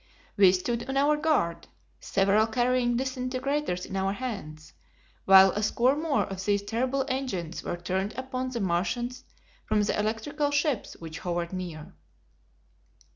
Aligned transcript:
We 0.35 0.51
stood 0.51 0.89
on 0.89 0.97
our 0.97 1.15
guard, 1.15 1.67
several 1.99 2.47
carrying 2.47 2.97
disintegrators 2.97 3.85
in 3.85 3.95
our 3.95 4.13
hands, 4.13 4.73
while 5.25 5.51
a 5.51 5.61
score 5.61 5.95
more 5.95 6.23
of 6.23 6.43
these 6.43 6.63
terrible 6.63 7.05
engines 7.07 7.61
were 7.61 7.77
turned 7.77 8.13
upon 8.17 8.49
the 8.49 8.61
Martians 8.61 9.23
from 9.67 9.83
the 9.83 9.99
electrical 9.99 10.49
ships 10.49 10.93
which 10.97 11.19
hovered 11.19 11.53
near. 11.53 11.93